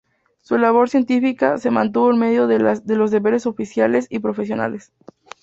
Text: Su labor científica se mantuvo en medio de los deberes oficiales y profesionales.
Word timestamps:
Su 0.41 0.57
labor 0.57 0.89
científica 0.89 1.59
se 1.59 1.69
mantuvo 1.69 2.09
en 2.09 2.17
medio 2.17 2.47
de 2.47 2.57
los 2.57 3.11
deberes 3.11 3.45
oficiales 3.45 4.07
y 4.09 4.17
profesionales. 4.17 4.91